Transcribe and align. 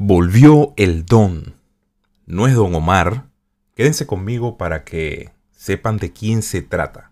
Volvió 0.00 0.74
el 0.76 1.06
don. 1.06 1.56
No 2.24 2.46
es 2.46 2.54
don 2.54 2.72
Omar. 2.72 3.24
Quédense 3.74 4.06
conmigo 4.06 4.56
para 4.56 4.84
que 4.84 5.32
sepan 5.50 5.96
de 5.96 6.12
quién 6.12 6.42
se 6.42 6.62
trata. 6.62 7.10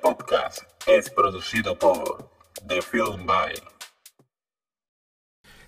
Podcast 0.00 0.62
es 0.86 1.10
producido 1.10 1.78
por 1.78 2.30
The 2.66 2.80
Film 2.80 3.26
By. 3.26 3.52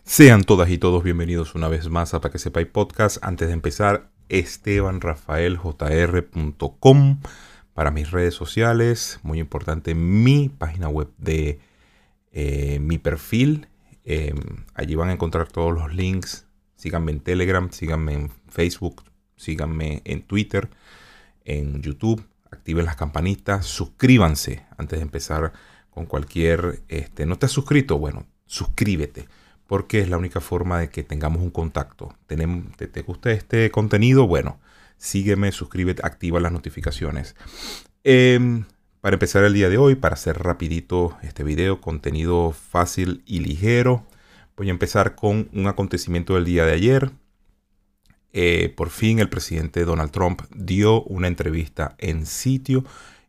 Sean 0.03 0.43
todas 0.43 0.71
y 0.71 0.79
todos 0.79 1.05
bienvenidos 1.05 1.55
una 1.55 1.69
vez 1.69 1.91
más 1.91 2.15
a 2.15 2.23
Para 2.23 2.33
que 2.33 2.39
sepáis 2.39 2.69
podcast. 2.69 3.19
Antes 3.21 3.49
de 3.49 3.55
empezar, 3.55 4.09
estebanrafaeljr.com 4.31 7.21
para 7.75 7.91
mis 7.91 8.13
redes 8.13 8.33
sociales. 8.33 9.21
Muy 9.23 9.41
importante, 9.41 9.95
mi 9.95 10.49
página 10.49 10.89
web 10.89 11.11
de 11.19 11.61
eh, 12.39 12.79
mi 12.81 12.99
perfil. 12.99 13.67
Em, 14.05 14.37
allí 14.75 14.95
van 14.95 15.09
a 15.09 15.13
encontrar 15.13 15.49
todos 15.49 15.73
los 15.73 15.95
links. 15.95 16.47
Síganme 16.77 17.11
en 17.13 17.21
Telegram, 17.21 17.71
síganme 17.73 18.13
en 18.13 18.31
Facebook, 18.47 19.05
síganme 19.37 20.03
en 20.05 20.21
Twitter, 20.21 20.69
en 21.47 21.81
YouTube. 21.81 22.23
Activen 22.51 22.85
las 22.85 22.97
campanitas, 22.97 23.65
suscríbanse 23.65 24.67
antes 24.77 24.99
de 24.99 25.03
empezar 25.03 25.55
con 25.89 26.05
cualquier... 26.05 26.83
Este, 26.89 27.25
¿No 27.25 27.39
te 27.39 27.47
has 27.47 27.53
suscrito? 27.53 27.99
Bueno, 27.99 28.27
suscríbete 28.45 29.27
porque 29.67 30.01
es 30.01 30.11
la 30.11 30.19
única 30.19 30.43
forma 30.43 30.79
de 30.79 30.91
que 30.91 31.05
tengamos 31.05 31.41
un 31.41 31.51
contacto. 31.51 32.15
Tenemos, 32.27 32.77
¿te, 32.77 32.87
¿Te 32.87 33.01
gusta 33.01 33.33
este 33.33 33.71
contenido? 33.71 34.27
Bueno, 34.27 34.61
sígueme, 34.99 35.53
suscríbete, 35.53 36.03
activa 36.05 36.39
las 36.39 36.53
notificaciones. 36.53 37.35
Eh, 38.05 38.63
para 39.07 39.15
empezar 39.15 39.45
el 39.45 39.55
día 39.55 39.69
de 39.69 39.79
hoy, 39.79 39.95
para 39.95 40.15
hacer 40.15 40.43
rapidito 40.43 41.17
este 41.23 41.45
video, 41.45 41.81
contenido 41.81 42.51
fácil 42.51 43.23
y 43.25 43.39
ligero, 43.39 44.05
voy 44.57 44.67
a 44.67 44.73
empezar 44.73 45.15
con 45.15 45.49
un 45.53 45.69
acontecimiento 45.69 46.35
del 46.35 46.45
día 46.45 46.65
de 46.65 46.73
ayer. 46.73 47.13
Eh, 48.33 48.75
por 48.77 48.91
fin 48.91 49.21
el 49.21 49.29
presidente 49.29 49.85
Donald 49.85 50.11
Trump 50.11 50.43
dio 50.53 51.05
una 51.05 51.29
entrevista 51.29 51.95
en 51.99 52.27
sitio 52.27 52.85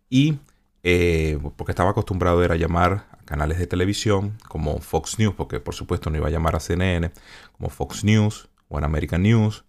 y 0.09 0.39
eh, 0.81 1.37
porque 1.55 1.73
estaba 1.73 1.91
acostumbrado 1.91 2.43
era 2.43 2.55
llamar 2.55 3.05
a 3.11 3.23
canales 3.25 3.59
de 3.59 3.67
televisión 3.67 4.35
como 4.49 4.79
Fox 4.79 5.19
News, 5.19 5.35
porque 5.35 5.59
por 5.59 5.75
supuesto 5.75 6.09
no 6.09 6.17
iba 6.17 6.25
a 6.25 6.31
llamar 6.31 6.55
a 6.55 6.59
CNN, 6.59 7.11
como 7.55 7.69
Fox 7.69 8.03
News 8.03 8.49
o 8.67 8.79
American 8.79 9.21
News, 9.21 9.63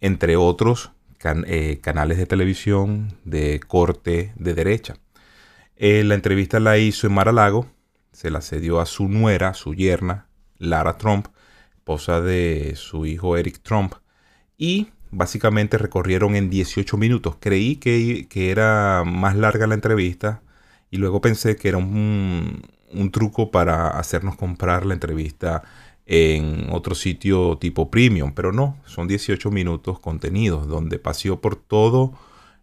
entre 0.00 0.36
otros 0.36 0.92
eh, 1.24 1.80
canales 1.82 2.16
de 2.16 2.26
televisión 2.26 3.12
de 3.24 3.58
corte 3.58 4.32
de 4.36 4.54
derecha. 4.54 4.94
Eh, 5.80 6.02
la 6.02 6.16
entrevista 6.16 6.58
la 6.58 6.76
hizo 6.76 7.06
en 7.06 7.14
Mar-a-Lago, 7.14 7.68
se 8.10 8.32
la 8.32 8.40
cedió 8.40 8.80
a 8.80 8.86
su 8.86 9.08
nuera, 9.08 9.54
su 9.54 9.74
yerna, 9.74 10.26
Lara 10.58 10.98
Trump, 10.98 11.28
esposa 11.76 12.20
de 12.20 12.72
su 12.74 13.06
hijo 13.06 13.36
Eric 13.36 13.60
Trump, 13.62 13.94
y 14.56 14.88
básicamente 15.12 15.78
recorrieron 15.78 16.34
en 16.34 16.50
18 16.50 16.96
minutos. 16.96 17.36
Creí 17.38 17.76
que, 17.76 18.26
era 18.50 19.04
más 19.06 19.36
larga 19.36 19.68
la 19.68 19.74
entrevista 19.74 20.42
y 20.90 20.96
luego 20.96 21.20
pensé 21.20 21.54
que 21.54 21.68
era 21.68 21.78
un, 21.78 22.62
un 22.92 23.10
truco 23.12 23.52
para 23.52 23.90
hacernos 23.90 24.36
comprar 24.36 24.84
la 24.84 24.94
entrevista 24.94 25.62
en 26.06 26.70
otro 26.72 26.96
sitio 26.96 27.56
tipo 27.58 27.88
premium, 27.88 28.32
pero 28.34 28.50
no, 28.50 28.78
son 28.84 29.06
18 29.06 29.48
minutos 29.52 30.00
contenidos 30.00 30.66
donde 30.66 30.98
paseó 30.98 31.40
por 31.40 31.54
todos 31.54 32.10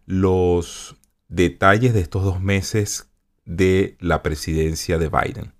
los 0.04 0.96
detalles 1.28 1.94
de 1.94 2.00
estos 2.00 2.24
dos 2.24 2.40
meses 2.40 3.10
de 3.44 3.96
la 4.00 4.22
presidencia 4.22 4.98
de 4.98 5.08
Biden. 5.08 5.52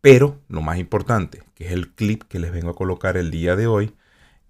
Pero 0.00 0.40
lo 0.48 0.62
más 0.62 0.78
importante, 0.78 1.42
que 1.54 1.66
es 1.66 1.72
el 1.72 1.94
clip 1.94 2.22
que 2.24 2.38
les 2.38 2.52
vengo 2.52 2.70
a 2.70 2.76
colocar 2.76 3.16
el 3.16 3.30
día 3.30 3.56
de 3.56 3.66
hoy, 3.66 3.94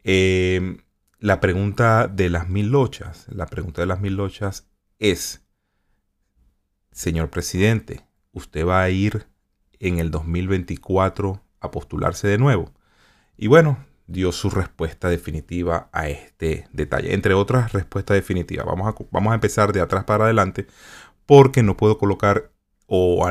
em, 0.04 0.78
la 1.18 1.40
pregunta 1.40 2.08
de 2.08 2.30
las 2.30 2.48
mil 2.48 2.70
lochas, 2.70 3.26
la 3.28 3.46
pregunta 3.46 3.82
de 3.82 3.86
las 3.86 4.00
mil 4.00 4.14
lochas 4.14 4.68
es, 4.98 5.42
señor 6.92 7.30
presidente, 7.30 8.06
¿usted 8.32 8.66
va 8.66 8.82
a 8.82 8.90
ir 8.90 9.26
en 9.80 9.98
el 9.98 10.10
2024 10.10 11.42
a 11.60 11.70
postularse 11.70 12.28
de 12.28 12.38
nuevo? 12.38 12.72
Y 13.36 13.48
bueno, 13.48 13.84
dio 14.10 14.32
su 14.32 14.50
respuesta 14.50 15.08
definitiva 15.08 15.88
a 15.92 16.08
este 16.08 16.66
detalle. 16.72 17.14
Entre 17.14 17.34
otras 17.34 17.72
respuestas 17.72 18.16
definitivas. 18.16 18.66
Vamos 18.66 18.88
a, 18.88 19.04
vamos 19.10 19.30
a 19.30 19.34
empezar 19.34 19.72
de 19.72 19.80
atrás 19.80 20.04
para 20.04 20.24
adelante 20.24 20.66
porque 21.26 21.62
no 21.62 21.76
puedo 21.76 21.96
colocar 21.96 22.50
o, 22.86 23.24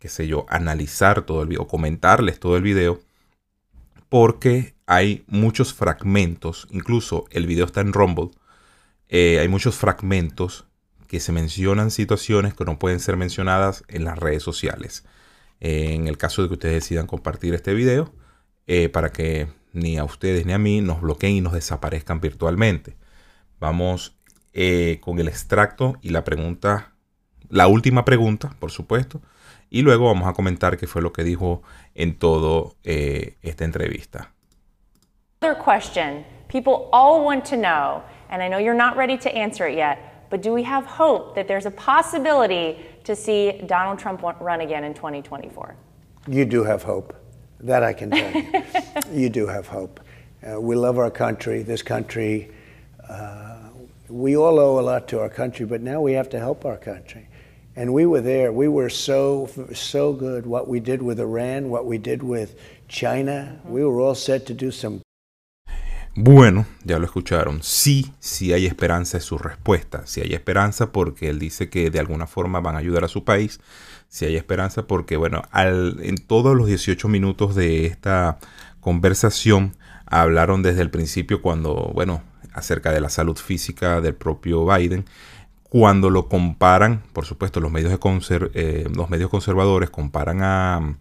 qué 0.00 0.08
sé 0.08 0.26
yo, 0.26 0.46
analizar 0.48 1.22
todo 1.22 1.42
el 1.42 1.48
video, 1.48 1.68
comentarles 1.68 2.40
todo 2.40 2.56
el 2.56 2.62
video, 2.62 3.00
porque 4.08 4.74
hay 4.86 5.24
muchos 5.28 5.72
fragmentos, 5.72 6.66
incluso 6.70 7.26
el 7.30 7.46
video 7.46 7.66
está 7.66 7.82
en 7.82 7.92
Rumble, 7.92 8.30
eh, 9.08 9.38
hay 9.38 9.46
muchos 9.46 9.76
fragmentos 9.76 10.66
que 11.06 11.20
se 11.20 11.30
mencionan 11.30 11.92
situaciones 11.92 12.54
que 12.54 12.64
no 12.64 12.80
pueden 12.80 12.98
ser 12.98 13.16
mencionadas 13.16 13.84
en 13.86 14.04
las 14.04 14.18
redes 14.18 14.42
sociales. 14.42 15.04
en 15.62 16.08
el 16.08 16.16
caso 16.16 16.42
de 16.42 16.48
que 16.48 16.54
ustedes 16.54 16.74
decidan 16.74 17.06
compartir 17.06 17.54
este 17.54 17.74
video, 17.74 18.14
eh, 18.66 18.88
para 18.88 19.12
que 19.12 19.48
ni 19.72 19.98
a 19.98 20.04
ustedes 20.04 20.46
ni 20.46 20.52
a 20.52 20.58
mí 20.58 20.80
nos 20.80 21.00
bloqueen 21.00 21.36
y 21.36 21.40
nos 21.40 21.52
desaparezcan 21.52 22.20
virtualmente. 22.20 22.96
Vamos 23.58 24.16
eh, 24.52 24.98
con 25.00 25.18
el 25.18 25.28
extracto 25.28 25.96
y 26.02 26.10
la 26.10 26.24
pregunta 26.24 26.90
la 27.50 27.66
última 27.66 28.04
pregunta, 28.04 28.54
por 28.60 28.70
supuesto, 28.70 29.20
y 29.70 29.82
luego 29.82 30.06
vamos 30.06 30.28
a 30.28 30.32
comentar 30.32 30.76
qué 30.76 30.86
fue 30.86 31.02
lo 31.02 31.12
que 31.12 31.24
dijo 31.24 31.62
en 31.94 32.16
todo 32.16 32.76
eh, 32.84 33.36
esta 33.42 33.64
entrevista. 33.64 34.32
Other 35.42 35.56
question 35.56 36.24
people 36.48 36.88
all 36.92 37.24
want 37.24 37.44
to 37.46 37.56
know, 37.56 38.02
and 38.30 38.42
I 38.42 38.48
know 38.48 38.58
you're 38.58 38.76
not 38.76 38.96
ready 38.96 39.18
to 39.18 39.28
answer 39.30 39.68
it 39.68 39.76
yet, 39.76 39.98
but 40.30 40.42
do 40.42 40.52
we 40.52 40.62
have 40.62 40.86
hope 40.86 41.34
that 41.34 41.48
there's 41.48 41.66
a 41.66 41.70
possibility 41.70 42.76
to 43.04 43.16
see 43.16 43.60
Donald 43.66 43.98
Trump 43.98 44.22
run 44.22 44.60
again 44.60 44.84
in 44.84 44.94
2024? 44.94 45.74
You 46.28 46.44
do 46.44 46.62
have 46.64 46.82
hope. 46.82 47.14
That 47.62 47.82
I 47.82 47.92
can 47.92 48.10
tell 48.10 48.32
you. 48.32 48.42
you 49.12 49.28
do 49.28 49.46
have 49.46 49.66
hope. 49.66 50.00
Uh, 50.42 50.60
we 50.60 50.74
love 50.74 50.98
our 50.98 51.10
country. 51.10 51.62
This 51.62 51.82
country, 51.82 52.50
uh, 53.08 53.56
we 54.08 54.36
all 54.36 54.58
owe 54.58 54.78
a 54.78 54.82
lot 54.82 55.08
to 55.08 55.20
our 55.20 55.28
country, 55.28 55.66
but 55.66 55.80
now 55.82 56.00
we 56.00 56.12
have 56.12 56.28
to 56.30 56.38
help 56.38 56.64
our 56.64 56.76
country. 56.76 57.28
And 57.76 57.92
we 57.92 58.04
were 58.06 58.20
there. 58.20 58.52
We 58.52 58.68
were 58.68 58.90
so 58.90 59.48
so 59.72 60.12
good. 60.12 60.46
What 60.46 60.68
we 60.68 60.80
did 60.80 61.02
with 61.02 61.20
Iran, 61.20 61.70
what 61.70 61.86
we 61.86 61.98
did 61.98 62.22
with 62.22 62.58
China, 62.88 63.60
we 63.64 63.84
were 63.84 64.00
all 64.00 64.14
set 64.14 64.46
to 64.46 64.54
do 64.54 64.70
some. 64.70 65.02
Bueno, 66.16 66.66
ya 66.84 66.98
lo 66.98 67.04
escucharon. 67.04 67.62
Sí, 67.62 68.12
sí 68.18 68.52
hay 68.52 68.66
esperanza 68.66 69.16
es 69.18 69.24
su 69.24 69.38
respuesta. 69.38 70.06
Sí 70.06 70.20
hay 70.20 70.34
esperanza 70.34 70.90
porque 70.90 71.30
él 71.30 71.38
dice 71.38 71.70
que 71.70 71.90
de 71.90 72.00
alguna 72.00 72.26
forma 72.26 72.60
van 72.60 72.74
a 72.74 72.78
ayudar 72.78 73.04
a 73.04 73.08
su 73.08 73.24
país. 73.24 73.60
Sí 74.10 74.24
hay 74.24 74.34
esperanza 74.34 74.88
porque, 74.88 75.16
bueno, 75.16 75.42
al, 75.52 76.00
en 76.02 76.16
todos 76.16 76.56
los 76.56 76.66
18 76.66 77.06
minutos 77.06 77.54
de 77.54 77.86
esta 77.86 78.38
conversación 78.80 79.76
hablaron 80.04 80.62
desde 80.64 80.82
el 80.82 80.90
principio 80.90 81.40
cuando, 81.40 81.92
bueno, 81.94 82.20
acerca 82.52 82.90
de 82.90 83.00
la 83.00 83.08
salud 83.08 83.36
física 83.36 84.00
del 84.00 84.16
propio 84.16 84.66
Biden. 84.66 85.04
Cuando 85.62 86.10
lo 86.10 86.28
comparan, 86.28 87.04
por 87.12 87.24
supuesto, 87.24 87.60
los 87.60 87.70
medios, 87.70 87.92
de 87.92 88.50
eh, 88.54 88.88
los 88.92 89.10
medios 89.10 89.30
conservadores 89.30 89.90
comparan 89.90 90.42
a 90.42 90.80
mm, 90.80 90.96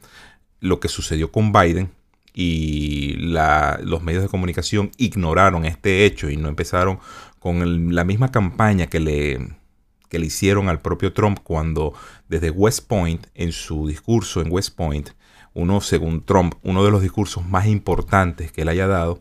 lo 0.60 0.80
que 0.80 0.88
sucedió 0.88 1.32
con 1.32 1.52
Biden 1.52 1.90
y 2.36 3.16
los 3.16 4.04
medios 4.04 4.22
de 4.22 4.30
comunicación 4.30 4.92
ignoraron 4.98 5.66
este 5.66 6.06
hecho 6.06 6.30
y 6.30 6.38
no 6.38 6.48
empezaron 6.48 7.00
con 7.40 7.96
la 7.96 8.04
misma 8.04 8.30
campaña 8.30 8.86
que 8.86 9.00
le, 9.00 9.59
que 10.10 10.20
le 10.20 10.26
hicieron 10.26 10.70
al 10.70 10.82
propio 10.82 11.14
Trump 11.14 11.40
cuando 11.44 11.94
desde 12.28 12.50
West 12.50 12.88
Point, 12.88 13.28
en 13.36 13.52
su 13.52 13.88
discurso 13.88 14.42
en 14.42 14.52
West 14.52 14.76
Point, 14.76 15.12
uno, 15.54 15.82
según 15.82 16.26
Trump, 16.26 16.56
uno 16.64 16.84
de 16.84 16.92
los 16.92 17.02
discursos 17.02 17.46
más 17.46 17.66
importantes 17.68 18.52
que 18.52 18.62
él 18.62 18.70
haya 18.70 18.88
dado, 18.88 19.20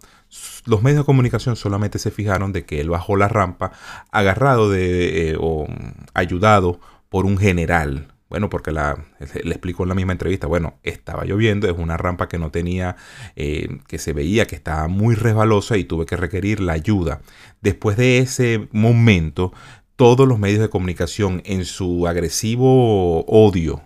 los 0.66 0.82
medios 0.82 1.00
de 1.00 1.06
comunicación 1.06 1.56
solamente 1.56 1.98
se 1.98 2.10
fijaron 2.10 2.52
de 2.52 2.64
que 2.64 2.80
él 2.80 2.90
bajó 2.90 3.16
la 3.16 3.28
rampa 3.28 3.72
agarrado 4.10 4.70
de, 4.70 5.30
eh, 5.30 5.36
o 5.40 5.66
ayudado 6.14 6.80
por 7.08 7.24
un 7.24 7.38
general. 7.38 8.08
Bueno, 8.28 8.50
porque 8.50 8.72
la, 8.72 9.06
le 9.42 9.50
explicó 9.52 9.84
en 9.84 9.88
la 9.88 9.94
misma 9.94 10.12
entrevista, 10.12 10.46
bueno, 10.46 10.78
estaba 10.82 11.24
lloviendo, 11.24 11.66
es 11.66 11.78
una 11.78 11.96
rampa 11.96 12.28
que 12.28 12.38
no 12.38 12.50
tenía, 12.50 12.96
eh, 13.36 13.78
que 13.88 13.98
se 13.98 14.12
veía 14.12 14.46
que 14.46 14.54
estaba 14.54 14.86
muy 14.86 15.14
resbalosa 15.14 15.78
y 15.78 15.84
tuve 15.84 16.04
que 16.04 16.16
requerir 16.16 16.60
la 16.60 16.74
ayuda. 16.74 17.22
Después 17.62 17.96
de 17.96 18.18
ese 18.18 18.68
momento, 18.70 19.54
todos 19.98 20.28
los 20.28 20.38
medios 20.38 20.60
de 20.60 20.70
comunicación 20.70 21.42
en 21.44 21.64
su 21.64 22.06
agresivo 22.06 23.24
odio, 23.26 23.82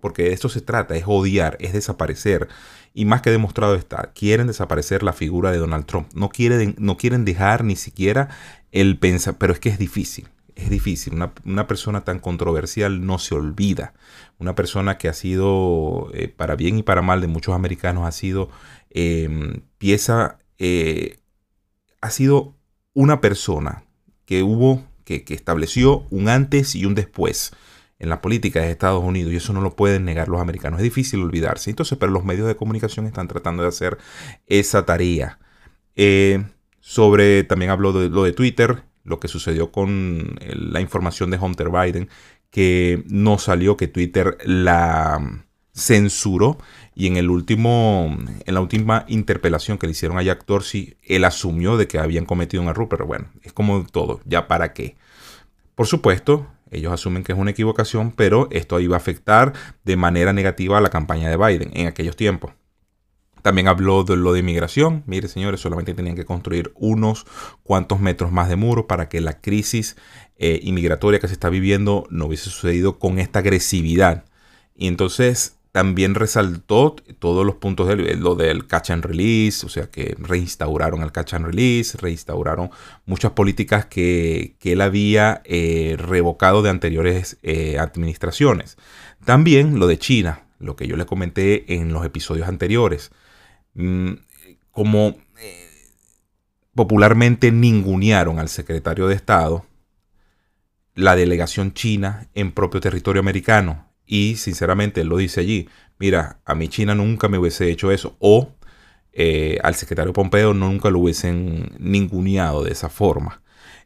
porque 0.00 0.22
de 0.22 0.32
esto 0.32 0.48
se 0.48 0.60
trata, 0.60 0.94
es 0.94 1.02
odiar, 1.08 1.56
es 1.58 1.72
desaparecer, 1.72 2.46
y 2.94 3.04
más 3.04 3.20
que 3.20 3.32
demostrado 3.32 3.74
está, 3.74 4.12
quieren 4.14 4.46
desaparecer 4.46 5.02
la 5.02 5.12
figura 5.12 5.50
de 5.50 5.58
Donald 5.58 5.84
Trump. 5.84 6.08
No 6.14 6.28
quieren, 6.28 6.76
no 6.78 6.96
quieren 6.96 7.24
dejar 7.24 7.64
ni 7.64 7.74
siquiera 7.74 8.28
el 8.70 8.96
pensar, 8.96 9.38
pero 9.38 9.52
es 9.52 9.58
que 9.58 9.68
es 9.68 9.76
difícil. 9.76 10.28
es 10.54 10.70
difícil. 10.70 11.14
Una, 11.44 11.66
persona 11.66 12.04
tan 12.04 12.20
controversial 12.20 13.04
no 13.04 13.18
se 13.18 13.34
olvida. 13.34 13.92
Una 14.38 14.54
persona 14.54 14.98
que 14.98 15.08
ha 15.08 15.14
sido, 15.14 16.10
eh, 16.14 16.28
para 16.28 16.54
bien 16.54 16.78
y 16.78 16.84
para 16.84 17.02
mal 17.02 17.20
de 17.20 17.26
muchos 17.26 17.56
americanos, 17.56 18.06
ha 18.06 18.12
sido 18.12 18.50
em, 18.90 19.62
pieza, 19.78 20.38
eh, 20.58 21.18
ha 22.00 22.10
sido 22.10 22.54
una 22.94 23.20
persona 23.20 23.82
que 24.26 24.44
hubo, 24.44 24.84
que, 25.06 25.24
estableció 25.28 26.04
un 26.10 26.28
antes 26.28 26.74
y 26.74 26.84
un 26.84 26.94
después 26.94 27.52
en 27.98 28.10
la 28.10 28.20
política 28.20 28.60
de 28.60 28.70
Estados 28.70 29.02
Unidos 29.02 29.32
y 29.32 29.36
eso 29.36 29.54
no 29.54 29.62
lo 29.62 29.74
pueden 29.74 30.04
negar 30.04 30.28
los 30.28 30.40
americanos. 30.40 30.80
Es 30.80 30.84
difícil 30.84 31.22
olvidarse. 31.22 31.70
Entonces, 31.70 31.96
pero 31.98 32.12
los 32.12 32.24
medios 32.24 32.46
de 32.46 32.56
comunicación 32.56 33.06
están 33.06 33.28
tratando 33.28 33.62
de 33.62 33.70
hacer 33.70 33.96
esa 34.46 34.84
tarea. 34.84 35.38
Eh, 35.94 36.44
sobre, 36.80 37.44
también 37.44 37.70
habló 37.70 37.92
de 37.92 38.10
lo 38.10 38.24
de 38.24 38.32
Twitter, 38.32 38.82
lo 39.04 39.18
que 39.18 39.28
sucedió 39.28 39.70
con 39.72 40.38
la 40.40 40.80
información 40.80 41.30
de 41.30 41.38
Hunter 41.38 41.70
Biden, 41.70 42.10
que 42.50 43.04
no 43.06 43.38
salió, 43.38 43.76
que 43.76 43.86
Twitter 43.86 44.36
la 44.44 45.44
censuró 45.72 46.58
y 46.96 47.06
en 47.06 47.16
el 47.16 47.30
último 47.30 48.16
en 48.44 48.54
la 48.54 48.60
última 48.60 49.04
interpelación 49.06 49.78
que 49.78 49.86
le 49.86 49.92
hicieron 49.92 50.18
a 50.18 50.22
Jack 50.22 50.44
Dorsey 50.46 50.96
él 51.04 51.24
asumió 51.24 51.76
de 51.76 51.86
que 51.86 52.00
habían 52.00 52.26
cometido 52.26 52.62
un 52.62 52.68
error 52.68 52.88
pero 52.88 53.06
bueno 53.06 53.28
es 53.42 53.52
como 53.52 53.86
todo 53.86 54.20
ya 54.24 54.48
para 54.48 54.72
qué 54.72 54.96
por 55.76 55.86
supuesto 55.86 56.48
ellos 56.70 56.92
asumen 56.92 57.22
que 57.22 57.32
es 57.32 57.38
una 57.38 57.52
equivocación, 57.52 58.10
pero 58.10 58.48
esto 58.50 58.80
iba 58.80 58.96
a 58.96 58.98
afectar 58.98 59.52
de 59.84 59.96
manera 59.96 60.32
negativa 60.32 60.78
a 60.78 60.80
la 60.80 60.90
campaña 60.90 61.30
de 61.30 61.36
Biden 61.36 61.70
en 61.74 61.86
aquellos 61.86 62.16
tiempos. 62.16 62.52
También 63.42 63.68
habló 63.68 64.02
de 64.02 64.16
lo 64.16 64.32
de 64.32 64.40
inmigración. 64.40 65.04
Mire, 65.06 65.28
señores, 65.28 65.60
solamente 65.60 65.94
tenían 65.94 66.16
que 66.16 66.24
construir 66.24 66.72
unos 66.74 67.24
cuantos 67.62 68.00
metros 68.00 68.32
más 68.32 68.48
de 68.48 68.56
muro 68.56 68.88
para 68.88 69.08
que 69.08 69.20
la 69.20 69.40
crisis 69.40 69.96
eh, 70.36 70.58
inmigratoria 70.64 71.20
que 71.20 71.28
se 71.28 71.34
está 71.34 71.48
viviendo 71.48 72.08
no 72.10 72.26
hubiese 72.26 72.50
sucedido 72.50 72.98
con 72.98 73.20
esta 73.20 73.38
agresividad. 73.38 74.24
Y 74.74 74.88
entonces 74.88 75.55
también 75.76 76.14
resaltó 76.14 76.96
todos 77.18 77.44
los 77.44 77.56
puntos 77.56 77.86
de 77.86 78.16
lo 78.16 78.34
del 78.34 78.66
catch 78.66 78.92
and 78.92 79.04
release, 79.04 79.66
o 79.66 79.68
sea 79.68 79.90
que 79.90 80.16
reinstauraron 80.18 81.02
el 81.02 81.12
catch 81.12 81.34
and 81.34 81.44
release, 81.44 81.98
reinstauraron 81.98 82.70
muchas 83.04 83.32
políticas 83.32 83.84
que, 83.84 84.56
él 84.62 84.80
había 84.80 85.42
eh, 85.44 85.96
revocado 85.98 86.62
de 86.62 86.70
anteriores 86.70 87.36
eh, 87.42 87.78
administraciones. 87.78 88.78
También 89.26 89.78
lo 89.78 89.86
de 89.86 89.98
China, 89.98 90.46
lo 90.60 90.76
que 90.76 90.86
yo 90.86 90.96
le 90.96 91.04
comenté 91.04 91.74
en 91.74 91.92
los 91.92 92.06
episodios 92.06 92.48
anteriores. 92.48 93.10
Mm, 93.74 94.12
como 94.70 95.18
eh, 95.38 95.68
popularmente 96.74 97.52
ningunearon 97.52 98.38
al 98.38 98.48
secretario 98.48 99.08
de 99.08 99.14
Estado, 99.14 99.66
la 100.94 101.16
delegación 101.16 101.74
china 101.74 102.28
en 102.32 102.52
propio 102.52 102.80
territorio 102.80 103.20
americano 103.20 103.85
y 104.06 104.36
sinceramente 104.36 105.00
él 105.00 105.08
lo 105.08 105.16
dice 105.16 105.40
allí, 105.40 105.68
mira, 105.98 106.38
a 106.44 106.54
mi 106.54 106.68
China 106.68 106.94
nunca 106.94 107.28
me 107.28 107.38
hubiese 107.38 107.70
hecho 107.70 107.90
eso. 107.90 108.16
O 108.20 108.52
eh, 109.12 109.58
al 109.62 109.74
secretario 109.74 110.12
Pompeo 110.12 110.54
nunca 110.54 110.90
lo 110.90 111.00
hubiesen 111.00 111.72
ninguneado 111.78 112.62
de 112.62 112.72
esa 112.72 112.88
forma. 112.88 113.42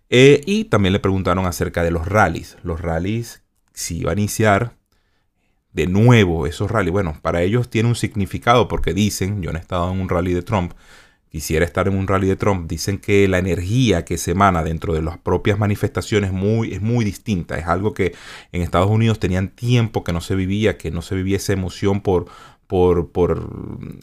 Eh, 0.08 0.43
y 0.44 0.64
también 0.64 0.93
le 0.93 1.00
preguntaron 1.00 1.46
acerca 1.46 1.82
de 1.82 1.90
los 1.90 2.06
rallies. 2.06 2.58
Los 2.62 2.81
rallies, 2.81 3.43
si 3.72 3.99
iba 3.99 4.11
a 4.11 4.14
iniciar 4.14 4.75
de 5.72 5.87
nuevo 5.87 6.46
esos 6.46 6.70
rallies. 6.70 6.93
Bueno, 6.93 7.17
para 7.22 7.43
ellos 7.43 7.70
tiene 7.70 7.88
un 7.88 7.94
significado 7.94 8.69
porque 8.69 8.93
dicen, 8.93 9.43
yo 9.43 9.52
no 9.52 9.58
he 9.58 9.61
estado 9.61 9.93
en 9.93 10.00
un 10.00 10.08
rally 10.08 10.34
de 10.34 10.43
Trump, 10.43 10.72
quisiera 11.31 11.65
estar 11.65 11.88
en 11.88 11.97
un 11.97 12.09
rally 12.09 12.27
de 12.27 12.37
Trump, 12.37 12.69
dicen 12.69 12.99
que 12.99 13.29
la 13.29 13.38
energía 13.38 14.05
que 14.05 14.19
se 14.19 14.32
emana 14.32 14.62
dentro 14.62 14.93
de 14.93 15.03
las 15.03 15.17
propias 15.19 15.59
manifestaciones 15.59 16.32
muy, 16.32 16.73
es 16.73 16.82
muy 16.82 17.05
distinta. 17.05 17.56
Es 17.56 17.67
algo 17.67 17.94
que 17.94 18.15
en 18.53 18.62
Estados 18.62 18.91
Unidos 18.91 19.19
tenían 19.21 19.49
tiempo 19.49 20.05
que 20.05 20.12
no 20.12 20.21
se 20.21 20.35
vivía, 20.35 20.77
que 20.77 20.91
no 20.91 21.03
se 21.03 21.15
vivía 21.15 21.37
esa 21.37 21.53
emoción 21.53 22.00
por, 22.00 22.27
por, 22.67 23.11
por 23.11 23.49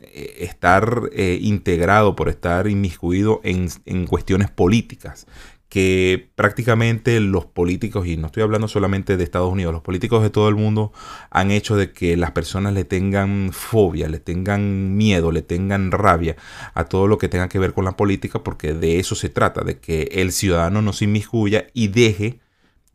eh, 0.02 0.38
estar 0.40 1.10
eh, 1.12 1.38
integrado, 1.42 2.16
por 2.16 2.30
estar 2.30 2.68
inmiscuido 2.68 3.42
en, 3.44 3.70
en 3.86 4.08
cuestiones 4.08 4.50
políticas 4.50 5.28
que 5.70 6.30
prácticamente 6.36 7.20
los 7.20 7.46
políticos, 7.46 8.08
y 8.08 8.16
no 8.16 8.28
estoy 8.28 8.44
hablando 8.44 8.68
solamente 8.68 9.18
de 9.18 9.24
Estados 9.24 9.52
Unidos, 9.52 9.74
los 9.74 9.82
políticos 9.82 10.24
de 10.24 10.30
todo 10.30 10.48
el 10.48 10.56
mundo 10.56 10.94
han 11.30 11.52
hecho 11.52 11.76
de 11.76 11.92
que 11.92 12.16
las 12.16 12.32
personas 12.32 12.74
le 12.74 12.86
tengan 12.86 13.52
fobia, 13.52 14.08
le 14.08 14.20
tengan 14.20 14.96
miedo, 14.96 15.32
le 15.32 15.42
tengan 15.42 15.92
rabia 15.92 16.38
a 16.74 16.86
todo 16.86 17.08
lo 17.08 17.18
que 17.18 17.28
tenga 17.28 17.50
que 17.50 17.60
ver 17.60 17.74
con 17.74 17.84
la 17.84 17.98
política, 17.98 18.44
porque 18.44 18.74
de 18.74 19.00
eso 19.00 19.16
se 19.16 19.30
trata, 19.30 19.64
de 19.64 19.80
que 19.80 20.04
el 20.14 20.32
ciudadano 20.32 20.82
no 20.82 20.94
se 20.94 21.06
inmiscuya 21.06 21.68
y 21.74 21.90
deje 21.90 22.40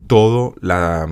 todo 0.07 0.55
la 0.59 1.07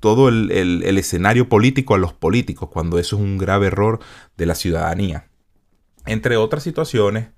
todo 0.00 0.28
el, 0.28 0.82
escenario 0.98 1.48
político 1.48 1.94
a 1.94 1.98
los 1.98 2.12
políticos, 2.12 2.68
cuando 2.70 2.98
eso 2.98 3.16
es 3.16 3.22
un 3.22 3.38
grave 3.38 3.68
error 3.68 4.00
de 4.36 4.44
la 4.44 4.54
ciudadanía. 4.54 5.28
Entre 6.04 6.36
otras 6.36 6.62
situaciones, 6.62 7.28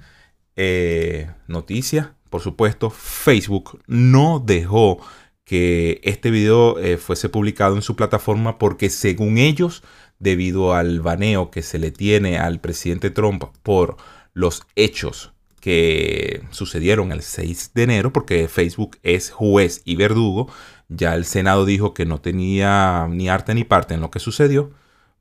eh, 0.56 1.31
noticias 1.46 2.15
por 2.31 2.40
supuesto, 2.40 2.90
Facebook 2.90 3.81
no 3.87 4.43
dejó 4.44 4.99
que 5.44 6.00
este 6.02 6.31
video 6.31 6.78
eh, 6.78 6.96
fuese 6.96 7.28
publicado 7.28 7.76
en 7.76 7.82
su 7.82 7.96
plataforma 7.96 8.58
porque 8.58 8.90
según 8.90 9.38
ellos, 9.38 9.82
debido 10.19 10.75
al 10.75 11.00
baneo 11.00 11.50
que 11.50 11.62
se 11.62 11.78
le 11.78 11.90
tiene 11.90 12.38
al 12.38 12.61
presidente 12.61 13.11
Trump 13.11 13.44
por 13.62 13.96
los 14.34 14.62
hechos 14.75 15.32
que 15.61 16.43
sucedieron 16.50 17.11
el 17.11 17.23
6 17.23 17.73
de 17.75 17.82
enero, 17.82 18.12
porque 18.12 18.49
Facebook 18.49 18.99
es 19.02 19.31
juez 19.31 19.82
y 19.84 19.96
verdugo, 19.96 20.49
ya 20.88 21.14
el 21.14 21.25
Senado 21.25 21.64
dijo 21.64 21.94
que 21.94 22.06
no 22.06 22.20
tenía 22.20 23.06
ni 23.11 23.28
arte 23.28 23.55
ni 23.55 23.64
parte 23.64 23.94
en 23.94 24.00
lo 24.00 24.11
que 24.11 24.20
sucedió, 24.20 24.70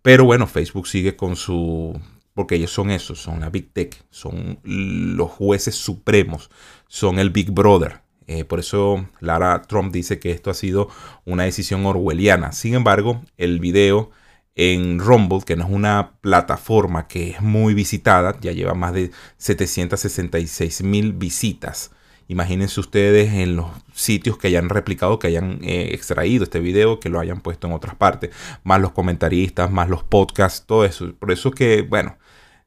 pero 0.02 0.26
bueno, 0.26 0.46
Facebook 0.46 0.88
sigue 0.88 1.16
con 1.16 1.36
su 1.36 2.00
porque 2.36 2.56
ellos 2.56 2.72
son 2.72 2.92
esos, 2.92 3.20
son 3.20 3.40
la 3.40 3.50
Big 3.50 3.72
Tech, 3.72 4.06
son 4.12 4.60
los 4.64 5.32
jueces 5.32 5.76
supremos, 5.76 6.52
son 6.88 7.18
el 7.18 7.32
Big 7.32 7.50
Brother. 7.50 8.02
Eh, 8.28 8.44
por 8.44 8.60
eso 8.60 9.08
Lara 9.22 9.62
Trump 9.64 9.94
dice 9.94 10.20
que 10.20 10.32
esto 10.32 10.52
ha 10.52 10.54
sido 10.54 10.90
una 11.24 11.44
decisión 11.44 11.86
orwelliana. 11.86 12.52
Sin 12.52 12.74
embargo, 12.74 13.24
el 13.38 13.60
video 13.60 14.12
en 14.56 15.00
Rumble, 15.00 15.44
que 15.46 15.56
no 15.56 15.64
es 15.66 15.72
una 15.72 16.14
plataforma 16.22 17.08
que 17.08 17.32
es 17.32 17.42
muy 17.42 17.74
visitada, 17.74 18.38
ya 18.42 18.52
lleva 18.52 18.74
más 18.74 18.94
de 18.94 19.12
766 19.38 20.84
mil 20.84 21.14
visitas. 21.14 21.92
Imagínense 22.28 22.80
ustedes 22.80 23.34
en 23.34 23.56
los 23.56 23.68
sitios 23.94 24.38
que 24.38 24.48
hayan 24.48 24.70
replicado, 24.70 25.20
que 25.20 25.28
hayan 25.28 25.60
eh, 25.62 25.90
extraído 25.94 26.44
este 26.44 26.60
video, 26.60 27.00
que 27.00 27.10
lo 27.10 27.20
hayan 27.20 27.40
puesto 27.40 27.68
en 27.68 27.74
otras 27.74 27.96
partes, 27.96 28.32
más 28.64 28.82
los 28.82 28.92
comentaristas, 28.92 29.72
más 29.72 29.90
los 29.90 30.04
podcasts, 30.04 30.66
todo 30.66 30.84
eso. 30.86 31.14
Por 31.14 31.32
eso 31.32 31.52
que, 31.52 31.84
bueno, 31.84 32.18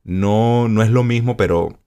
no, 0.05 0.69
no 0.69 0.83
es 0.83 0.91
lo 0.91 1.05
mismo, 1.05 1.37
pero 1.37 1.79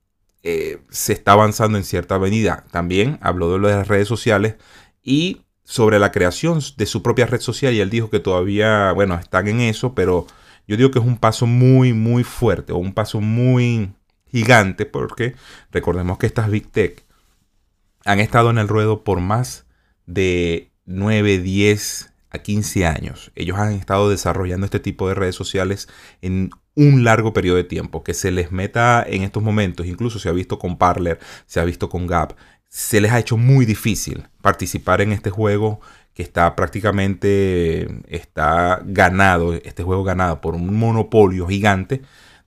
eh, 0.43 0.81
se 0.89 1.13
está 1.13 1.33
avanzando 1.33 1.77
en 1.77 1.83
cierta 1.83 2.15
avenida. 2.15 2.65
También 2.71 3.19
habló 3.21 3.51
de 3.51 3.67
de 3.67 3.75
las 3.75 3.87
redes 3.87 4.07
sociales 4.07 4.55
y 5.03 5.41
sobre 5.63 5.99
la 5.99 6.11
creación 6.11 6.59
de 6.77 6.85
su 6.85 7.01
propia 7.01 7.27
red 7.27 7.39
social 7.39 7.73
y 7.73 7.79
él 7.79 7.89
dijo 7.89 8.09
que 8.09 8.19
todavía, 8.19 8.91
bueno, 8.91 9.15
están 9.15 9.47
en 9.47 9.61
eso, 9.61 9.95
pero 9.95 10.27
yo 10.67 10.77
digo 10.77 10.91
que 10.91 10.99
es 10.99 11.05
un 11.05 11.17
paso 11.17 11.47
muy, 11.47 11.93
muy 11.93 12.23
fuerte 12.23 12.73
o 12.73 12.77
un 12.77 12.93
paso 12.93 13.21
muy 13.21 13.93
gigante 14.27 14.85
porque 14.85 15.35
recordemos 15.71 16.17
que 16.17 16.25
estas 16.25 16.49
Big 16.49 16.71
Tech 16.71 17.05
han 18.05 18.19
estado 18.19 18.49
en 18.49 18.57
el 18.57 18.67
ruedo 18.67 19.03
por 19.03 19.19
más 19.19 19.65
de 20.05 20.71
9, 20.85 21.39
10 21.39 22.13
a 22.31 22.39
15 22.39 22.85
años. 22.85 23.31
Ellos 23.35 23.57
han 23.57 23.73
estado 23.73 24.09
desarrollando 24.09 24.65
este 24.65 24.79
tipo 24.79 25.07
de 25.07 25.15
redes 25.15 25.35
sociales 25.35 25.87
en 26.21 26.49
un 26.75 27.03
largo 27.03 27.33
periodo 27.33 27.57
de 27.57 27.63
tiempo. 27.63 28.03
Que 28.03 28.13
se 28.13 28.31
les 28.31 28.51
meta 28.51 29.03
en 29.07 29.23
estos 29.23 29.43
momentos, 29.43 29.85
incluso 29.85 30.19
se 30.19 30.29
ha 30.29 30.33
visto 30.33 30.59
con 30.59 30.77
Parler, 30.77 31.19
se 31.45 31.59
ha 31.59 31.65
visto 31.65 31.89
con 31.89 32.07
Gap, 32.07 32.35
se 32.67 33.01
les 33.01 33.11
ha 33.11 33.19
hecho 33.19 33.37
muy 33.37 33.65
difícil 33.65 34.27
participar 34.41 35.01
en 35.01 35.11
este 35.11 35.29
juego 35.29 35.81
que 36.13 36.23
está 36.23 36.55
prácticamente 36.55 37.87
está 38.07 38.81
ganado, 38.85 39.53
este 39.53 39.83
juego 39.83 40.03
ganado 40.03 40.41
por 40.41 40.55
un 40.55 40.75
monopolio 40.75 41.47
gigante 41.47 42.01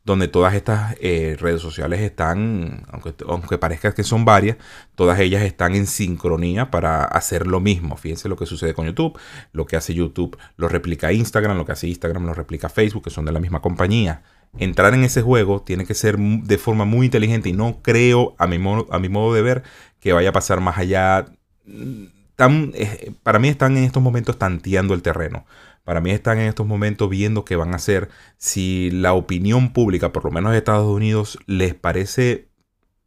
donde 0.05 0.29
todas 0.29 0.55
estas 0.55 0.97
eh, 1.01 1.37
redes 1.41 1.63
sociales 1.63 2.01
están, 2.01 2.85
aunque, 2.91 3.15
aunque 3.27 3.57
parezca 3.57 3.95
que 3.95 4.03
son 4.03 4.27
varias, 4.27 4.59
todas 4.95 5.19
ellas 5.19 5.43
están 5.43 5.75
en 5.75 5.87
sincronía 5.87 6.71
para 6.71 7.05
hacer 7.05 7.47
lo 7.47 7.59
mismo. 7.61 7.97
Fíjense 7.97 8.29
lo 8.29 8.37
que 8.37 8.45
sucede 8.45 8.75
con 8.75 8.87
YouTube, 8.87 9.19
lo 9.53 9.65
que 9.65 9.77
hace 9.77 9.95
YouTube 9.95 10.37
lo 10.57 10.69
replica 10.69 11.13
Instagram, 11.13 11.57
lo 11.57 11.65
que 11.65 11.73
hace 11.73 11.89
Instagram 11.89 12.27
lo 12.27 12.35
replica 12.35 12.69
Facebook, 12.69 13.05
que 13.05 13.11
son 13.11 13.25
de 13.25 13.33
la 13.33 13.41
misma 13.41 13.63
compañía. 13.63 14.23
Entrar 14.59 14.93
en 14.93 15.05
ese 15.05 15.23
juego 15.23 15.63
tiene 15.63 15.87
que 15.87 15.95
ser 15.95 16.19
de 16.19 16.59
forma 16.59 16.85
muy 16.85 17.07
inteligente 17.07 17.49
y 17.49 17.55
no 17.55 17.81
creo, 17.83 18.37
a 18.39 18.47
mi 18.47 18.59
modo, 18.59 18.87
a 18.93 18.99
mi 18.99 19.09
modo 19.09 19.35
de 19.35 19.43
ver, 19.43 19.63
que 20.01 20.13
vaya 20.13 20.29
a 20.29 20.33
pasar 20.33 20.61
más 20.61 20.77
allá. 20.77 21.25
Mm, 21.65 22.05
tan, 22.37 22.73
eh, 22.75 23.13
para 23.23 23.39
mí 23.39 23.49
están 23.49 23.77
en 23.79 23.85
estos 23.85 24.03
momentos 24.03 24.39
tanteando 24.39 24.93
el 24.93 25.03
terreno 25.03 25.47
para 25.85 26.01
mí 26.01 26.11
están 26.11 26.39
en 26.39 26.49
estos 26.49 26.67
momentos 26.67 27.11
viendo 27.11 27.45
qué 27.45 27.57
van 27.57 27.73
a 27.73 27.77
hacer. 27.77 28.09
Si 28.39 28.91
la 28.91 29.13
opinión 29.13 29.73
pública, 29.73 30.13
por 30.13 30.25
lo 30.25 30.31
menos 30.31 30.53
de 30.53 30.59
Estados 30.59 30.91
Unidos, 30.91 31.39
les 31.47 31.75
parece 31.75 32.49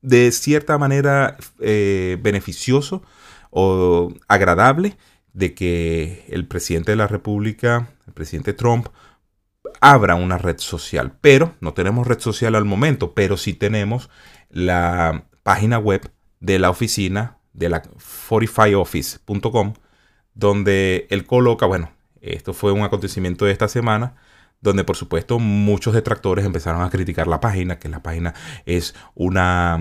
de 0.01 0.31
cierta 0.31 0.77
manera 0.77 1.37
eh, 1.59 2.17
beneficioso 2.21 3.01
o 3.49 4.13
agradable 4.27 4.95
de 5.33 5.53
que 5.55 6.25
el 6.29 6.47
presidente 6.47 6.91
de 6.91 6.97
la 6.97 7.07
República, 7.07 7.89
el 8.05 8.13
presidente 8.13 8.53
Trump, 8.53 8.87
abra 9.81 10.15
una 10.15 10.37
red 10.37 10.59
social. 10.59 11.17
Pero 11.19 11.55
no 11.61 11.73
tenemos 11.73 12.05
red 12.07 12.19
social 12.19 12.55
al 12.55 12.65
momento, 12.65 13.13
pero 13.13 13.37
sí 13.37 13.53
tenemos 13.53 14.09
la 14.49 15.25
página 15.43 15.79
web 15.79 16.11
de 16.39 16.59
la 16.59 16.69
oficina 16.69 17.39
de 17.53 17.69
la 17.69 17.81
45office.com, 17.81 19.73
donde 20.35 21.07
él 21.09 21.25
coloca, 21.25 21.65
bueno, 21.65 21.96
esto 22.21 22.53
fue 22.53 22.71
un 22.71 22.83
acontecimiento 22.83 23.45
de 23.45 23.51
esta 23.51 23.67
semana, 23.67 24.15
donde 24.61 24.83
por 24.83 24.95
supuesto 24.95 25.39
muchos 25.39 25.93
detractores 25.93 26.45
empezaron 26.45 26.81
a 26.81 26.89
criticar 26.89 27.27
la 27.27 27.39
página, 27.39 27.77
que 27.79 27.89
la 27.89 28.01
página 28.01 28.33
es 28.65 28.95
una, 29.13 29.79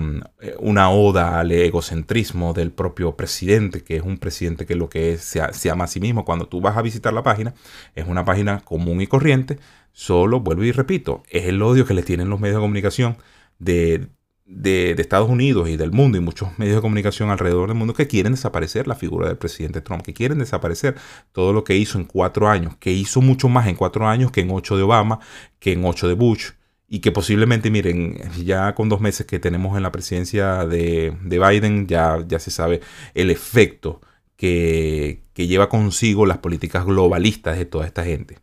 una 0.59 0.89
oda 0.91 1.39
al 1.39 1.51
egocentrismo 1.51 2.53
del 2.53 2.71
propio 2.71 3.15
presidente, 3.15 3.83
que 3.83 3.97
es 3.97 4.03
un 4.03 4.17
presidente 4.17 4.65
que 4.65 4.75
lo 4.75 4.89
que 4.89 5.13
es, 5.13 5.21
se, 5.21 5.41
se 5.53 5.71
ama 5.71 5.85
a 5.85 5.87
sí 5.87 5.99
mismo. 5.99 6.25
Cuando 6.25 6.47
tú 6.47 6.61
vas 6.61 6.77
a 6.77 6.81
visitar 6.81 7.13
la 7.13 7.23
página, 7.23 7.53
es 7.95 8.07
una 8.07 8.23
página 8.23 8.59
común 8.59 9.01
y 9.01 9.07
corriente, 9.07 9.57
solo, 9.93 10.41
vuelvo 10.41 10.63
y 10.63 10.71
repito, 10.71 11.23
es 11.29 11.45
el 11.45 11.61
odio 11.61 11.85
que 11.85 11.95
le 11.95 12.03
tienen 12.03 12.29
los 12.29 12.39
medios 12.39 12.57
de 12.57 12.61
comunicación 12.61 13.17
de 13.57 14.09
de, 14.47 14.91
Estados 14.97 15.29
Unidos 15.29 15.69
y 15.69 15.77
del 15.77 15.91
mundo 15.91 16.17
y 16.17 16.21
muchos 16.21 16.57
medios 16.57 16.75
de 16.75 16.81
comunicación 16.81 17.29
alrededor 17.29 17.67
del 17.67 17.77
mundo 17.77 17.93
que 17.93 18.07
quieren 18.07 18.31
desaparecer 18.31 18.87
la 18.87 18.95
figura 18.95 19.27
del 19.27 19.37
presidente 19.37 19.81
Trump, 19.81 20.01
que 20.01 20.13
quieren 20.13 20.39
desaparecer 20.39 20.95
todo 21.31 21.53
lo 21.53 21.63
que 21.63 21.75
hizo 21.75 21.99
en 21.99 22.05
cuatro 22.05 22.47
años, 22.49 22.75
que 22.77 22.91
hizo 22.91 23.21
mucho 23.21 23.49
más 23.49 23.67
en 23.67 23.75
cuatro 23.75 24.07
años 24.07 24.31
que 24.31 24.41
en 24.41 24.51
ocho 24.51 24.77
de 24.77 24.83
Obama, 24.83 25.19
que 25.59 25.73
en 25.73 25.85
ocho 25.85 26.07
de 26.07 26.13
Bush, 26.13 26.51
y 26.87 26.99
que 26.99 27.11
posiblemente, 27.11 27.69
miren, 27.69 28.17
ya 28.43 28.73
con 28.73 28.87
dos 28.87 29.01
meses 29.01 29.27
que 29.27 29.39
tenemos 29.39 29.75
en 29.75 29.83
la 29.83 29.91
presidencia 29.91 30.65
de, 30.65 31.13
Biden, 31.21 31.85
ya, 31.87 32.23
ya 32.25 32.39
se 32.39 32.49
sabe 32.49 32.79
el 33.13 33.29
efecto 33.29 34.01
que, 34.37 35.23
que 35.33 35.47
lleva 35.47 35.67
consigo 35.67 36.25
las 36.25 36.37
políticas 36.37 36.85
globalistas 36.85 37.57
de 37.57 37.65
toda 37.65 37.85
esta 37.85 38.05
gente. 38.05 38.39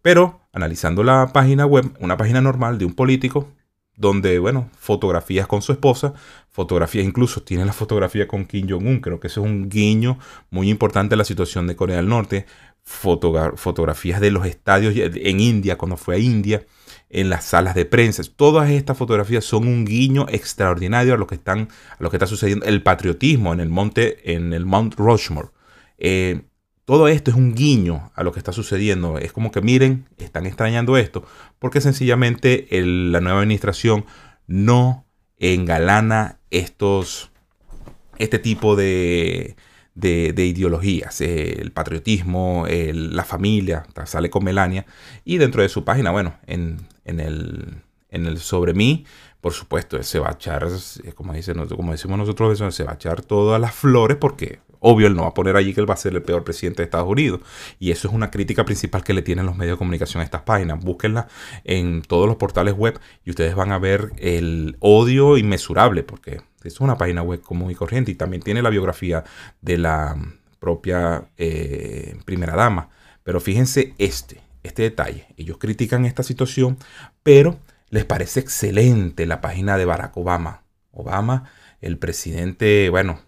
Pero 0.00 0.40
analizando 0.52 1.02
la 1.02 1.32
página 1.32 1.66
web, 1.66 1.92
una 2.00 2.16
página 2.16 2.40
normal 2.40 2.78
de 2.78 2.86
un 2.86 2.94
político, 2.94 3.48
donde, 3.96 4.38
bueno, 4.38 4.70
fotografías 4.78 5.46
con 5.46 5.62
su 5.62 5.72
esposa, 5.72 6.14
fotografías, 6.50 7.04
incluso 7.04 7.42
tiene 7.42 7.64
la 7.64 7.72
fotografía 7.72 8.26
con 8.26 8.44
Kim 8.44 8.68
Jong-un, 8.68 9.00
creo 9.00 9.20
que 9.20 9.28
eso 9.28 9.40
es 9.42 9.46
un 9.46 9.68
guiño 9.68 10.18
muy 10.50 10.70
importante 10.70 11.14
en 11.14 11.18
la 11.18 11.24
situación 11.24 11.66
de 11.66 11.76
Corea 11.76 11.96
del 11.96 12.08
Norte, 12.08 12.46
fotografías 12.82 14.20
de 14.20 14.30
los 14.30 14.46
estadios 14.46 14.94
en 14.96 15.40
India, 15.40 15.78
cuando 15.78 15.96
fue 15.96 16.16
a 16.16 16.18
India, 16.18 16.66
en 17.08 17.30
las 17.30 17.44
salas 17.44 17.74
de 17.74 17.84
prensa, 17.84 18.22
todas 18.36 18.70
estas 18.70 18.98
fotografías 18.98 19.44
son 19.44 19.68
un 19.68 19.84
guiño 19.84 20.26
extraordinario 20.28 21.14
a 21.14 21.16
lo 21.16 21.26
que, 21.26 21.36
están, 21.36 21.68
a 21.98 22.02
lo 22.02 22.10
que 22.10 22.16
está 22.16 22.26
sucediendo, 22.26 22.66
el 22.66 22.82
patriotismo 22.82 23.52
en 23.52 23.60
el 23.60 23.68
monte, 23.68 24.34
en 24.34 24.52
el 24.52 24.66
Mount 24.66 24.94
Rushmore. 24.96 25.48
Eh, 25.98 26.42
todo 26.84 27.08
esto 27.08 27.30
es 27.30 27.36
un 27.36 27.54
guiño 27.54 28.12
a 28.14 28.22
lo 28.22 28.32
que 28.32 28.38
está 28.38 28.52
sucediendo. 28.52 29.18
Es 29.18 29.32
como 29.32 29.50
que 29.50 29.60
miren, 29.60 30.06
están 30.18 30.46
extrañando 30.46 30.96
esto, 30.96 31.24
porque 31.58 31.80
sencillamente 31.80 32.68
la 32.70 33.20
nueva 33.20 33.40
administración 33.40 34.04
no 34.46 35.06
engalana 35.38 36.38
estos, 36.50 37.30
este 38.18 38.38
tipo 38.38 38.76
de, 38.76 39.56
de, 39.94 40.46
ideologías, 40.46 41.20
el 41.20 41.72
patriotismo, 41.72 42.66
la 42.68 43.24
familia, 43.24 43.86
sale 44.04 44.30
con 44.30 44.44
Melania, 44.44 44.86
y 45.24 45.38
dentro 45.38 45.62
de 45.62 45.68
su 45.68 45.84
página, 45.84 46.10
bueno, 46.10 46.34
en, 46.46 46.86
el, 47.04 48.38
sobre 48.38 48.74
mí, 48.74 49.06
por 49.40 49.52
supuesto, 49.52 50.02
se 50.02 50.18
va 50.18 50.28
a 50.28 50.32
echar, 50.32 50.66
como, 51.14 51.32
dice, 51.32 51.54
como 51.54 51.92
decimos 51.92 52.18
nosotros, 52.18 52.74
se 52.74 52.84
va 52.84 52.92
a 52.92 52.94
echar 52.94 53.22
todas 53.22 53.60
las 53.60 53.74
flores 53.74 54.16
porque 54.18 54.60
Obvio, 54.86 55.06
él 55.06 55.14
no 55.14 55.22
va 55.22 55.28
a 55.28 55.34
poner 55.34 55.56
allí 55.56 55.72
que 55.72 55.80
él 55.80 55.88
va 55.88 55.94
a 55.94 55.96
ser 55.96 56.12
el 56.12 56.20
peor 56.20 56.44
presidente 56.44 56.82
de 56.82 56.84
Estados 56.84 57.08
Unidos. 57.08 57.40
Y 57.78 57.90
eso 57.90 58.06
es 58.06 58.12
una 58.12 58.30
crítica 58.30 58.66
principal 58.66 59.02
que 59.02 59.14
le 59.14 59.22
tienen 59.22 59.46
los 59.46 59.56
medios 59.56 59.76
de 59.76 59.78
comunicación 59.78 60.20
a 60.20 60.24
estas 60.24 60.42
páginas. 60.42 60.84
Búsquenla 60.84 61.26
en 61.64 62.02
todos 62.02 62.26
los 62.26 62.36
portales 62.36 62.74
web 62.74 63.00
y 63.24 63.30
ustedes 63.30 63.54
van 63.54 63.72
a 63.72 63.78
ver 63.78 64.12
el 64.18 64.76
odio 64.80 65.38
inmesurable, 65.38 66.02
porque 66.02 66.42
es 66.62 66.80
una 66.80 66.98
página 66.98 67.22
web 67.22 67.40
común 67.40 67.70
y 67.70 67.74
corriente 67.74 68.10
y 68.10 68.14
también 68.14 68.42
tiene 68.42 68.60
la 68.60 68.68
biografía 68.68 69.24
de 69.62 69.78
la 69.78 70.16
propia 70.60 71.28
eh, 71.38 72.18
primera 72.26 72.54
dama. 72.54 72.90
Pero 73.22 73.40
fíjense 73.40 73.94
este, 73.96 74.42
este 74.62 74.82
detalle. 74.82 75.28
Ellos 75.38 75.56
critican 75.56 76.04
esta 76.04 76.22
situación, 76.22 76.76
pero 77.22 77.58
les 77.88 78.04
parece 78.04 78.40
excelente 78.40 79.24
la 79.24 79.40
página 79.40 79.78
de 79.78 79.86
Barack 79.86 80.14
Obama. 80.18 80.62
Obama, 80.92 81.50
el 81.80 81.96
presidente, 81.96 82.90
bueno, 82.90 83.20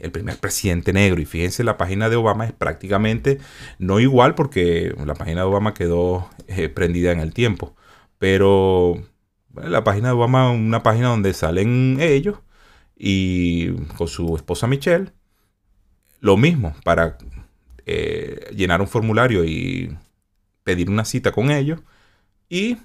el 0.00 0.10
primer 0.10 0.36
presidente 0.38 0.92
negro. 0.92 1.20
Y 1.20 1.24
fíjense, 1.24 1.64
la 1.64 1.76
página 1.76 2.08
de 2.08 2.16
Obama 2.16 2.46
es 2.46 2.52
prácticamente 2.52 3.38
no 3.78 4.00
igual 4.00 4.34
porque 4.34 4.94
la 5.04 5.14
página 5.14 5.40
de 5.40 5.46
Obama 5.46 5.74
quedó 5.74 6.28
eh, 6.48 6.68
prendida 6.68 7.12
en 7.12 7.20
el 7.20 7.32
tiempo. 7.32 7.74
Pero 8.18 9.02
la 9.54 9.84
página 9.84 10.08
de 10.08 10.14
Obama 10.14 10.52
es 10.52 10.58
una 10.58 10.82
página 10.82 11.08
donde 11.08 11.32
salen 11.32 11.98
ellos 12.00 12.38
y 12.96 13.72
con 13.96 14.08
su 14.08 14.36
esposa 14.36 14.66
Michelle. 14.66 15.12
Lo 16.20 16.36
mismo, 16.36 16.74
para 16.84 17.18
eh, 17.86 18.50
llenar 18.54 18.80
un 18.80 18.88
formulario 18.88 19.44
y 19.44 19.96
pedir 20.62 20.90
una 20.90 21.04
cita 21.04 21.32
con 21.32 21.50
ellos. 21.50 21.80
Y 22.48 22.78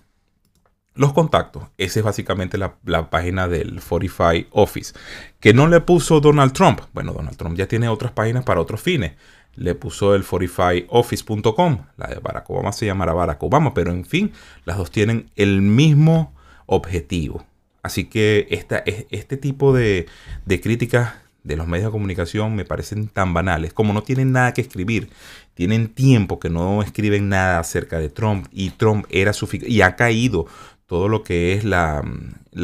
los 0.95 1.13
contactos. 1.13 1.63
Esa 1.77 1.99
es 1.99 2.05
básicamente 2.05 2.57
la, 2.57 3.09
página 3.09 3.47
del 3.47 3.81
45 3.81 4.49
Office. 4.51 4.93
Que 5.39 5.53
no 5.53 5.67
le 5.67 5.81
puso 5.81 6.19
Donald 6.19 6.53
Trump. 6.53 6.81
Bueno, 6.93 7.13
Donald 7.13 7.37
Trump 7.37 7.57
ya 7.57 7.67
tiene 7.67 7.87
otras 7.87 8.11
páginas 8.11 8.43
para 8.43 8.61
otros 8.61 8.81
fines. 8.81 9.13
Le 9.55 9.75
puso 9.75 10.15
el 10.15 10.25
45office.com. 10.25 11.85
La 11.97 12.07
de 12.07 12.15
Barack 12.19 12.49
Obama 12.49 12.71
se 12.71 12.85
llamará 12.85 13.13
Barack 13.13 13.41
Obama, 13.43 13.73
pero 13.73 13.91
en 13.91 14.05
fin, 14.05 14.31
las 14.65 14.77
dos 14.77 14.91
tienen 14.91 15.31
el 15.35 15.61
mismo 15.61 16.33
objetivo. 16.65 17.45
Así 17.81 18.05
que 18.05 18.47
esta, 18.49 18.83
este 18.85 19.37
tipo 19.37 19.73
de, 19.73 20.07
de 20.45 20.61
críticas 20.61 21.13
de 21.43 21.55
los 21.55 21.67
medios 21.67 21.87
de 21.87 21.91
comunicación 21.91 22.55
me 22.55 22.65
parecen 22.65 23.07
tan 23.07 23.33
banales. 23.33 23.73
Como 23.73 23.93
no 23.93 24.03
tienen 24.03 24.31
nada 24.31 24.53
que 24.53 24.61
escribir, 24.61 25.09
tienen 25.53 25.87
tiempo 25.89 26.39
que 26.39 26.49
no 26.49 26.81
escriben 26.83 27.29
nada 27.29 27.59
acerca 27.59 27.99
de 27.99 28.09
Trump 28.09 28.47
y 28.51 28.71
Trump 28.71 29.05
era 29.09 29.33
su 29.33 29.47
y 29.51 29.81
ha 29.81 29.95
caído 29.95 30.47
todo 30.89 31.07
lo 31.07 31.21
que 31.21 31.53
es 31.53 31.65
la, 31.65 32.03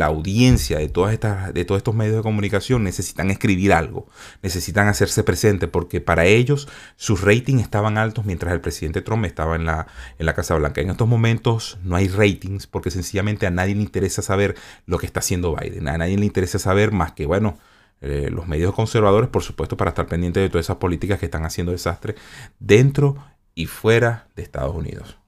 audiencia 0.02 0.80
de, 0.80 0.90
todas 0.90 1.14
estas, 1.14 1.54
de 1.54 1.64
todos 1.64 1.78
estos 1.78 1.94
medios 1.94 2.16
de 2.16 2.22
comunicación 2.24 2.84
necesitan 2.84 3.30
escribir 3.30 3.72
algo, 3.72 4.08
necesitan 4.42 4.88
hacerse 4.88 5.24
presente, 5.24 5.68
porque 5.68 6.02
para 6.02 6.26
ellos 6.26 6.68
sus 6.96 7.22
ratings 7.22 7.62
estaban 7.62 8.00
altos 8.00 8.26
mientras 8.26 8.52
el 8.52 8.62
presidente 8.62 9.04
Trump 9.04 9.26
estaba 9.26 9.56
en 9.56 9.66
la, 9.66 9.86
en 10.18 10.26
la 10.26 10.34
Casa 10.34 10.56
Blanca. 10.56 10.82
En 10.82 10.90
estos 10.90 11.08
momentos 11.08 11.78
no 11.84 11.96
hay 11.96 12.08
ratings 12.08 12.66
porque 12.66 12.90
sencillamente 12.90 13.46
a 13.46 13.52
nadie 13.52 13.76
le 13.76 13.84
interesa 13.84 14.24
saber 14.24 14.56
lo 14.88 14.98
que 14.98 15.06
está 15.06 15.20
haciendo 15.20 15.56
Biden, 15.56 15.88
a 15.88 16.00
nadie 16.00 16.18
le 16.18 16.26
interesa 16.26 16.58
saber 16.58 16.92
más 16.92 17.12
que, 17.12 17.28
bueno, 17.28 17.60
eh, 18.02 18.30
los 18.32 18.48
medios 18.48 18.74
conservadores, 18.74 19.30
por 19.30 19.44
supuesto, 19.44 19.78
para 19.78 19.90
estar 19.90 20.08
pendientes 20.08 20.42
de 20.42 20.50
todas 20.50 20.66
esas 20.66 20.78
políticas 20.78 21.20
que 21.20 21.26
están 21.26 21.46
haciendo 21.46 21.74
desastre 21.74 22.16
dentro 22.58 23.18
y 23.54 23.68
fuera 23.68 24.30
de 24.36 24.42
Estados 24.42 24.76
Unidos. 24.76 25.20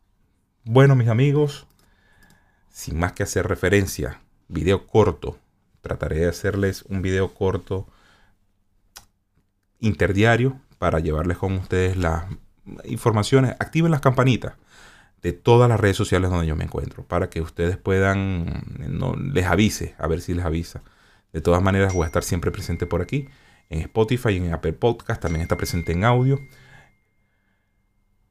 Bueno, 0.63 0.95
mis 0.95 1.09
amigos, 1.09 1.66
sin 2.77 2.99
más 2.99 3.13
que 3.13 3.23
hacer 3.23 3.47
referencia, 3.47 4.21
video 4.49 4.85
corto. 4.85 5.39
Trataré 5.81 6.17
de 6.17 6.27
hacerles 6.29 6.83
un 6.83 7.01
video 7.01 7.33
corto 7.33 7.87
interdiario 9.79 10.61
para 10.77 10.99
llevarles 10.99 11.39
con 11.39 11.53
ustedes 11.53 11.97
las 11.97 12.25
informaciones. 12.85 13.55
Activen 13.59 13.89
las 13.89 14.01
campanitas 14.01 14.53
de 15.23 15.33
todas 15.33 15.67
las 15.67 15.79
redes 15.79 15.97
sociales 15.97 16.29
donde 16.29 16.45
yo 16.45 16.55
me 16.55 16.65
encuentro 16.65 17.03
para 17.03 17.31
que 17.31 17.41
ustedes 17.41 17.77
puedan, 17.77 18.61
no, 18.77 19.15
les 19.15 19.47
avise, 19.47 19.95
a 19.97 20.05
ver 20.05 20.21
si 20.21 20.35
les 20.35 20.45
avisa. 20.45 20.83
De 21.33 21.41
todas 21.41 21.63
maneras 21.63 21.95
voy 21.95 22.03
a 22.03 22.07
estar 22.07 22.23
siempre 22.23 22.51
presente 22.51 22.85
por 22.85 23.01
aquí, 23.01 23.27
en 23.71 23.81
Spotify 23.81 24.33
y 24.33 24.37
en 24.37 24.53
Apple 24.53 24.73
Podcast, 24.73 25.19
también 25.19 25.41
está 25.41 25.57
presente 25.57 25.93
en 25.93 26.03
audio. 26.03 26.39